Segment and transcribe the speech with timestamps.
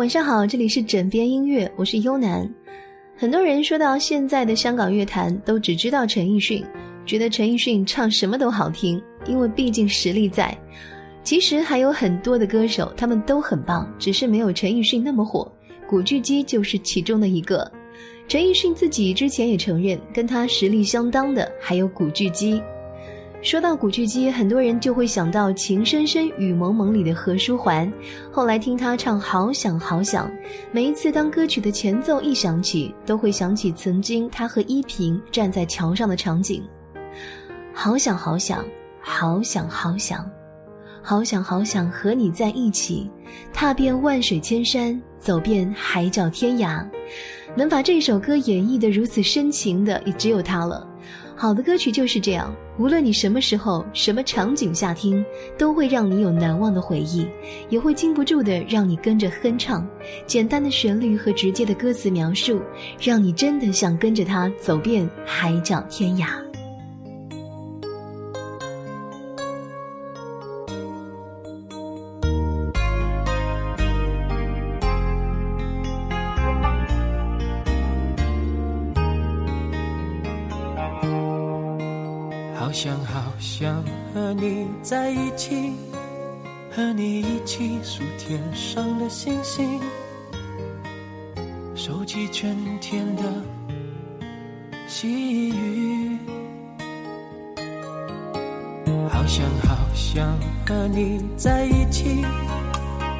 [0.00, 2.50] 晚上好，这里是枕边音乐，我是优楠。
[3.18, 6.64] 很多人说到现在的香港乐坛，都只知道陈奕迅，
[7.04, 10.56] 觉得陈奕迅唱什么都好听，因为毕竟实力在。
[11.22, 15.46] 其实还有很多的歌手，他们都很棒，只是没有陈奕迅那么火。
[15.86, 17.70] 古巨基就是其中的一个。
[18.26, 22.58] 陈奕迅自己之前也承认，跟他实力相当的还有古巨基。
[23.42, 27.90] 说到古巨基，很多人就会想到《情深深雨蒙蒙》里的何书桓。
[28.30, 30.28] 后来听他唱《好想好想》，
[30.70, 36.62] 每一次当歌曲的前奏一响起，都会想起曾经他和依萍站在桥上的场景。
[37.72, 38.62] 好想好想，
[39.00, 40.30] 好想好想，
[41.00, 43.10] 好想好想和你在一起，
[43.54, 46.86] 踏遍万水千山，走遍海角天涯。
[47.56, 50.86] 能把这首歌演绎的如此深情的，也只有他了。
[51.40, 55.24] 好的歌曲就是这样，无论你什么时候、什么场景下听，
[55.56, 57.26] 都会让你有难忘的回忆，
[57.70, 59.88] 也会禁不住的让你跟着哼唱。
[60.26, 62.60] 简单的旋律和直接的歌词描述，
[63.00, 66.49] 让你真的想跟着他走遍海角天涯。
[82.82, 85.70] 想好想和你在一起，
[86.74, 89.78] 和你一起数天上的星星，
[91.74, 93.22] 收集春天的
[94.88, 96.16] 细雨。
[99.10, 100.34] 好想好想
[100.66, 102.24] 和你在一起，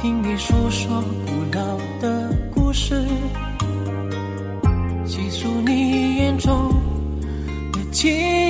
[0.00, 3.06] 听你诉说古老的故事，
[5.04, 6.70] 细数你眼中
[7.70, 8.41] 的情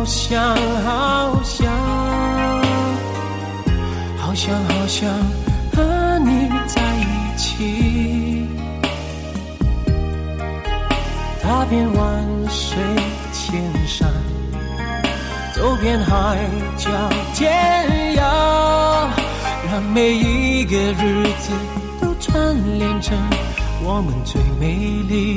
[0.00, 1.70] 好想好想，
[4.16, 5.10] 好想好想
[5.74, 8.48] 和你在一起，
[11.42, 12.78] 踏遍万水
[13.30, 14.08] 千山，
[15.54, 16.88] 走遍海角
[17.34, 19.06] 天涯，
[19.70, 21.52] 让每一个日子
[22.00, 23.18] 都串联成
[23.84, 24.76] 我们最美
[25.10, 25.36] 丽。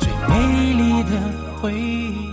[0.00, 1.10] 最美丽的
[1.62, 2.25] 回忆。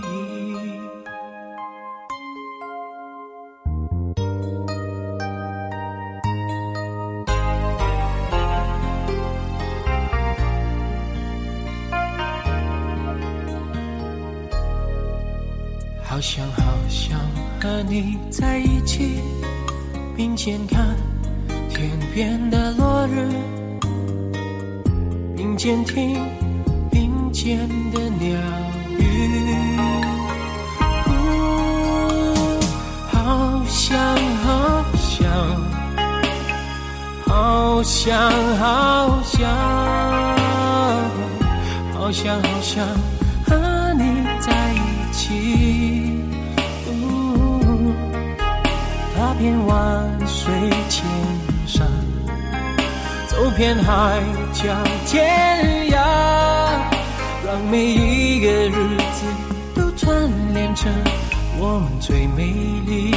[18.74, 19.20] 一起，
[20.16, 20.96] 并肩看
[21.70, 23.28] 天边的落日，
[25.36, 26.18] 并肩听。
[27.34, 27.58] 间
[27.92, 28.38] 的鸟
[28.96, 29.02] 语，
[33.10, 33.98] 好想
[34.44, 35.28] 好想，
[37.26, 39.50] 好想好想，
[41.92, 42.86] 好想好想
[43.44, 44.02] 和你
[44.38, 44.78] 在一
[45.12, 45.73] 起，
[49.38, 50.52] 遍万水
[50.88, 51.04] 千
[51.66, 51.86] 山，
[53.28, 54.22] 走遍海
[54.52, 54.64] 角
[55.06, 55.98] 天涯。
[57.46, 59.26] 让每一个日子
[59.74, 60.90] 都串联成
[61.58, 62.44] 我们最美
[62.86, 63.14] 丽、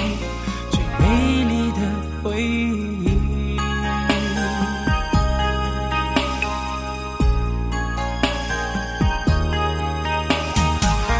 [0.70, 1.78] 最美丽的
[2.22, 3.58] 回忆。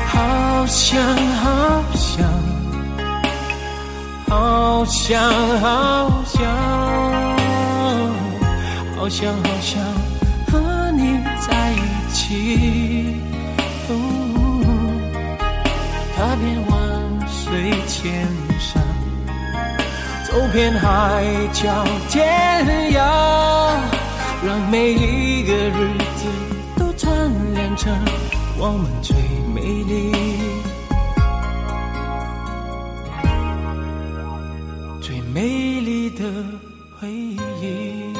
[0.08, 1.02] 好想
[1.38, 2.24] 好想，
[4.78, 5.20] 好想
[5.60, 6.46] 好想，
[8.96, 9.82] 好想好想
[10.52, 13.16] 和你在一起。
[16.16, 16.78] 踏遍万
[17.28, 18.28] 水千
[18.60, 18.80] 山，
[20.28, 23.00] 走遍海角天涯，
[24.46, 26.28] 让每一个日子
[26.78, 27.12] 都串
[27.56, 27.92] 联成
[28.60, 29.16] 我们最
[29.56, 30.12] 美丽、
[35.38, 36.24] 美丽的
[37.00, 38.12] 回忆。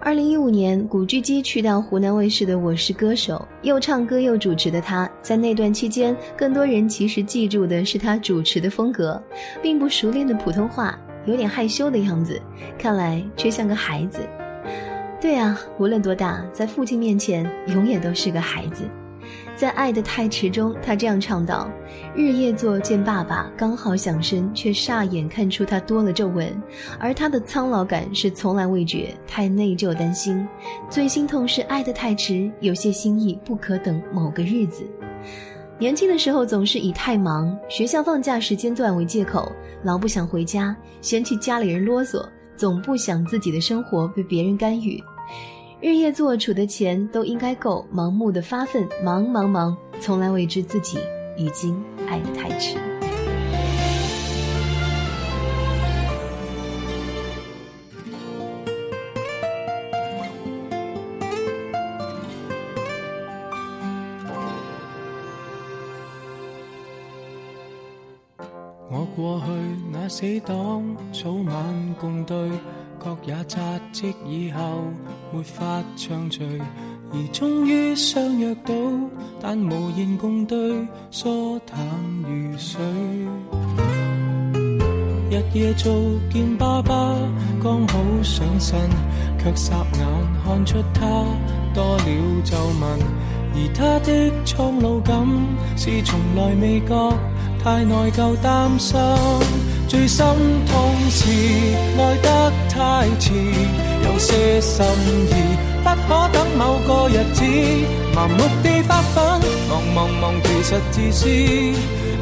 [0.00, 3.34] 二零一五年，古巨基去到湖南卫视的《我是歌手》，
[3.66, 9.20] 又唱歌又主持的他，在那段期间，更多人其实记住的是他主持的风格，
[9.60, 12.40] 并不熟练的普通话，有点害羞的样子，
[12.78, 14.20] 看来却像个孩子。
[15.20, 18.84] 对啊，无论多大，在父亲面前永远都是个孩子。
[19.56, 21.68] 在《爱的太迟》中，他这样唱道
[22.14, 26.54] ：“日夜作见爸爸刚好想生，却霎眼看出他多了皱纹，
[26.98, 30.46] 而他的苍老感是从来未觉，太内疚担心。
[30.90, 34.84] 最心痛是爱的太迟，有些心意不可等某个日子。
[35.78, 39.50] 年轻的时候总是以太忙、学校放假时间段为借口，
[39.82, 42.24] 老不想回家，嫌弃家里人啰嗦，
[42.56, 45.02] 总不想自己的生活被别人干预。”
[45.80, 50.98] 日夜做储的钱都应该够，盲目的发奋，忙忙忙，从来未知自己
[51.36, 52.95] 已经爱得太迟。
[68.88, 69.46] 我过去
[69.92, 72.36] 那死党，早晚共对。
[72.98, 73.60] 各也扎
[73.92, 74.60] 职以后，
[75.32, 76.44] 没法畅聚，
[77.12, 78.74] 而终于相约到，
[79.40, 80.56] 但无言共对，
[81.10, 81.78] 疏淡
[82.22, 82.80] 如水。
[85.30, 85.92] 日夜做
[86.32, 87.14] 见爸爸，
[87.62, 88.80] 刚好上身，
[89.38, 90.06] 却霎眼
[90.42, 91.02] 看出他
[91.74, 92.04] 多了
[92.44, 92.98] 皱纹，
[93.56, 95.26] 而他的苍老感
[95.76, 97.12] 是从来未觉，
[97.64, 98.98] 太内疚担心。
[99.88, 100.24] 最心
[100.66, 100.74] 痛
[101.08, 101.30] 是
[101.96, 103.32] 爱得太迟，
[104.04, 104.84] 有些心
[105.30, 105.32] 意
[105.82, 107.42] 不可等某个日子，
[108.14, 111.28] 盲目地发奋，忙忙忙，其实自私，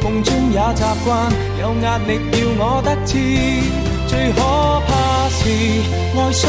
[0.05, 3.19] 梦中也习惯，有压力要我得志，
[4.07, 4.41] 最可
[4.87, 5.49] 怕是
[6.15, 6.47] 爱需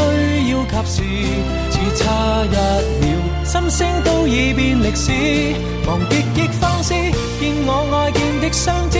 [0.52, 1.02] 要及时，
[1.70, 2.56] 只差一
[3.00, 3.15] 秒，
[3.46, 5.12] 心声都已变历史，
[5.86, 6.92] 忙极亦放肆，
[7.38, 8.98] 见我爱见的相知。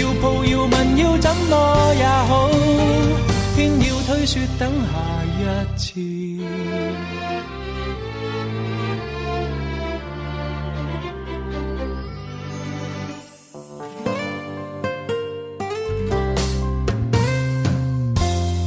[0.00, 2.48] 要抱要问要怎么也好，
[3.56, 4.88] 偏要推说等下
[5.26, 5.90] 一次。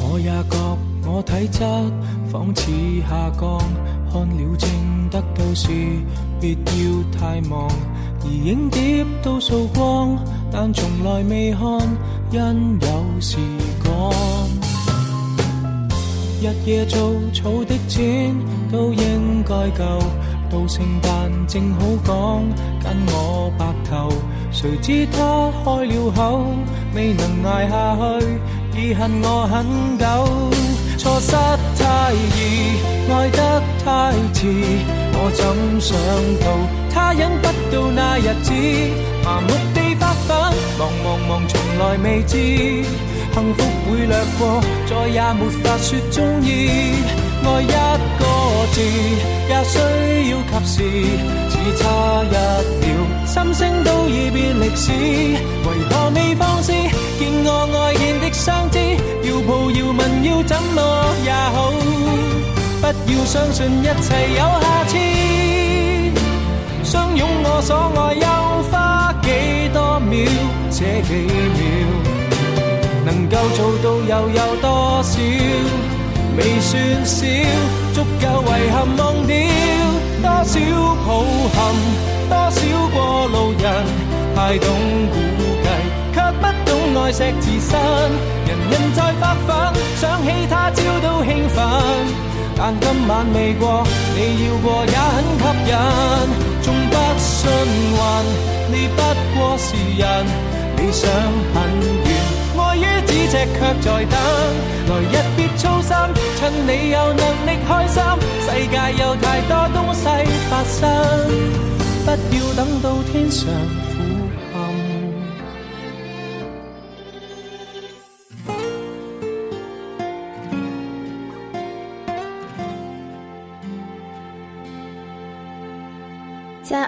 [0.03, 0.57] 我也觉
[1.05, 1.59] 我体质
[2.29, 2.69] 仿似
[3.09, 3.59] 下降，
[4.11, 4.69] 看了正
[5.09, 5.69] 得到时，
[6.39, 7.69] 别要太忙。
[8.23, 10.17] 而影碟都扫光，
[10.51, 11.61] 但从来未看，
[12.31, 13.37] 因有时
[13.83, 14.13] 光。
[16.41, 18.35] 日夜做草的钱
[18.71, 19.99] 都应该够，
[20.49, 22.13] 到圣诞正好讲
[22.83, 24.09] 跟我白头。
[24.51, 26.45] 谁知他开了口，
[26.93, 28.39] 未能挨下去，
[28.75, 30.60] 已恨我很久。
[31.01, 32.77] 错失太易，
[33.11, 34.45] 爱得太迟，
[35.13, 35.41] 我怎
[35.81, 35.97] 想
[36.45, 36.45] 到？
[36.93, 38.53] 他忍不到那日子，
[39.25, 40.37] 麻木地发奋，
[40.77, 42.37] 忙忙忙，从来未知
[43.33, 46.69] 幸福会掠过，再也没法说中意。
[47.43, 47.65] 爱一
[48.19, 48.23] 个
[48.71, 48.77] 字
[49.49, 49.79] 也需
[50.29, 50.77] 要及时，
[51.49, 52.35] 只差一
[52.85, 52.85] 秒，
[53.25, 54.91] 心声都已变历史。
[54.91, 56.71] 为何未放肆？
[57.21, 58.79] 见我爱见的相知，
[59.21, 60.81] 要抱要问要怎么
[61.23, 61.71] 也好，
[62.81, 64.97] 不要相信一切有下次。
[66.83, 68.25] 相拥我所爱，又
[68.71, 70.27] 花几多秒？
[70.71, 71.13] 这几
[71.57, 71.61] 秒
[73.05, 75.13] 能够做到又有多少？
[76.37, 77.21] 未算少，
[77.93, 79.35] 足够遗憾忘掉
[80.23, 80.53] 多少
[81.05, 81.07] 抱
[81.53, 81.59] 憾，
[82.31, 82.59] 多少
[82.91, 83.63] 过路人，
[84.35, 84.67] 太懂，
[86.41, 87.79] 不懂爱惜自身。
[88.47, 89.49] 人人在发奋，
[89.95, 91.63] 想起他朝都兴奋，
[92.57, 93.83] 但今晚未过，
[94.15, 95.73] 你要过也很吸引。
[96.61, 97.49] 纵不信
[97.93, 97.99] 运，
[98.71, 98.99] 你不
[99.33, 99.67] 过是
[99.97, 100.05] 人，
[100.77, 101.09] 理想
[101.53, 101.55] 很
[102.05, 102.09] 远，
[102.57, 104.15] 爱于咫尺却在等。
[104.89, 105.95] 来日别操心，
[106.37, 108.03] 趁你有能力开心，
[108.45, 110.03] 世界有太多东西
[110.49, 110.79] 发生，
[112.05, 113.47] 不要等到天上。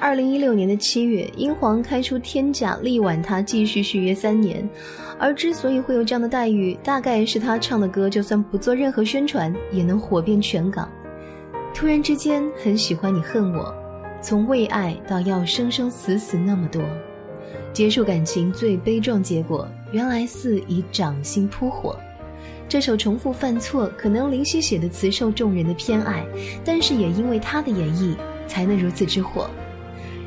[0.03, 4.69] 二零一六年的七月，英皇开出天价力挽他继续续约三年，
[5.17, 10.91] 而之所以会有这样的待遇，大概是他唱的歌就算不做任何宣传也能火遍全港。
[11.73, 13.73] 突然之间很喜欢你恨我，
[14.21, 16.83] 从为爱到要生生死死那么多，
[17.71, 21.97] 结束感情最悲壮结果，原来似以掌心扑火。
[22.67, 26.25] 这首重复犯错，可能林夕写的词受众人的偏爱，
[26.65, 28.13] 但是也因为他的演绎
[28.47, 29.49] 才能如此之火。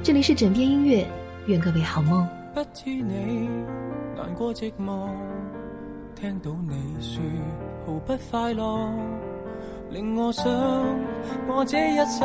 [0.07, 1.05] 这里是枕边音乐，
[1.49, 2.25] 愿各位好梦。
[2.55, 3.49] 不知你
[4.17, 5.09] 难过寂寞，
[6.15, 7.21] 听到你说
[7.85, 8.89] 毫不快乐，
[9.91, 10.47] 令我想
[11.49, 12.25] 我这一生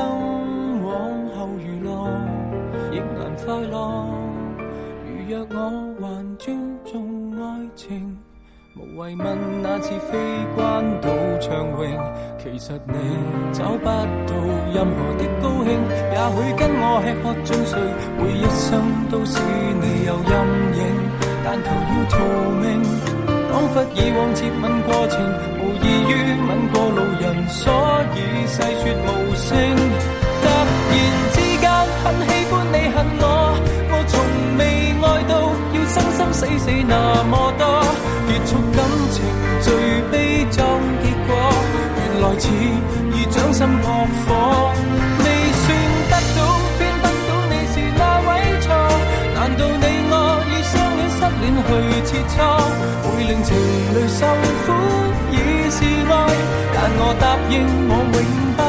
[0.84, 0.94] 往
[1.36, 2.08] 后如落。
[2.92, 4.06] 亦难快乐。
[5.08, 8.11] 如若我还尊重爱情。
[8.74, 10.18] 无谓问那次飞
[10.56, 11.10] 关岛
[11.42, 12.96] 畅泳，其实你
[13.52, 13.94] 找不到
[14.74, 15.76] 任何的高兴。
[16.12, 17.76] 也许跟我吃喝醉睡，
[18.18, 19.42] 每一生都使
[19.82, 20.32] 你有阴
[20.80, 20.82] 影。
[21.44, 22.16] 但求要逃
[22.64, 22.82] 命，
[23.52, 25.20] 仿佛以往接吻过程，
[25.60, 26.12] 无异于
[26.48, 27.74] 吻过路人，所
[28.16, 29.50] 以细说无声。
[30.40, 30.56] 突然
[31.34, 31.70] 之间
[32.04, 33.26] 很喜欢你恨我，
[33.92, 34.14] 我从
[34.58, 34.62] 未
[34.96, 35.32] 爱到
[35.74, 37.91] 要生生死死那么多。
[38.44, 39.22] 结束感情
[39.62, 39.74] 最
[40.12, 40.60] 悲壮
[41.02, 41.30] 结果，
[41.98, 42.44] 原来似
[43.14, 43.88] 已掌心扑
[44.26, 44.28] 火。
[45.20, 45.26] 未
[45.62, 45.66] 算
[46.10, 46.40] 得到，
[46.78, 48.30] 偏得到你是那位
[48.62, 48.66] 错？
[49.36, 50.14] 难道你我
[50.50, 51.70] 以相恋失恋去
[52.08, 52.36] 切磋，
[53.04, 53.50] 会令情
[53.94, 54.20] 侣受
[54.66, 54.68] 苦
[55.32, 55.34] 已
[55.70, 55.80] 是
[56.12, 56.14] 爱？
[56.74, 57.54] 但我答应
[57.90, 58.18] 我永
[58.58, 58.60] 不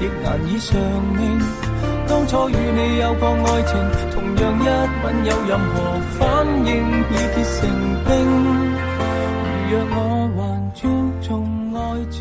[0.00, 0.78] 亦难以偿
[1.16, 1.20] 命。
[2.08, 3.72] 当初与你有过爱情，
[4.10, 4.66] 同样一
[5.04, 5.74] 吻有任何
[6.18, 6.20] 反
[6.66, 6.70] 应，
[7.10, 7.58] 已结成
[8.04, 8.08] 冰。
[9.70, 9.98] 如若我
[10.36, 10.38] 还
[10.74, 10.80] 尊
[11.22, 11.28] 重
[11.74, 11.78] 爱
[12.10, 12.18] 情，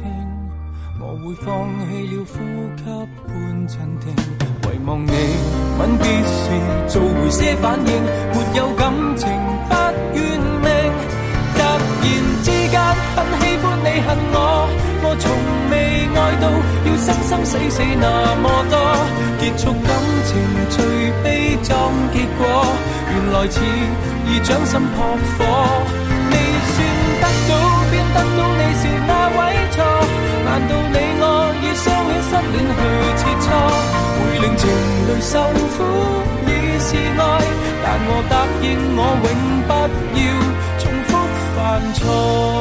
[1.00, 1.48] 我会放
[1.79, 2.36] 弃了呼
[2.77, 2.79] 吸
[3.27, 3.27] 半
[3.68, 4.03] 镇定。
[4.72, 5.12] 遗望你
[5.79, 6.41] 吻别时
[6.88, 7.91] 做回些反应，
[8.34, 9.27] 没有感情
[9.68, 9.74] 不
[10.15, 10.20] 怨
[17.70, 18.76] 死那么多。
[19.40, 19.90] 结束感
[20.26, 20.36] 情
[20.70, 20.78] 最
[21.24, 21.74] 悲壮
[22.12, 22.42] 结果，
[23.10, 23.62] 原来似
[24.28, 25.02] 已掌心扑
[25.38, 25.38] 火。
[26.32, 26.34] 未
[26.74, 26.78] 算
[27.22, 27.52] 得到，
[27.90, 29.40] 便得到你是那位
[29.72, 29.78] 错？
[30.46, 31.24] 难道你我
[31.62, 32.82] 以相恋失恋去
[33.18, 33.48] 切磋，
[34.16, 34.62] 会令情
[35.08, 35.32] 侣受
[35.76, 35.78] 苦
[36.46, 36.50] 已
[36.80, 37.22] 是爱？
[37.82, 39.28] 但我答应我永
[39.68, 39.70] 不
[40.18, 40.22] 要
[40.80, 41.10] 重复
[41.56, 41.58] 犯
[41.94, 42.59] 错。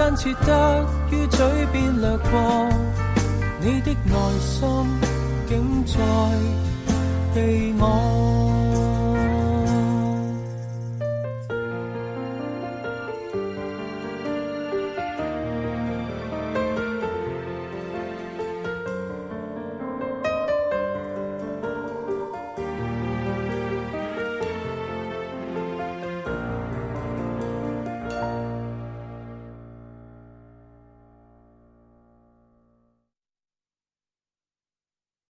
[0.00, 2.68] 真切得于嘴边掠过，
[3.60, 4.66] 你的内心
[5.46, 6.00] 竟在
[7.34, 8.59] 被我。